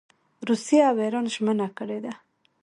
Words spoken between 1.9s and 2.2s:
ده.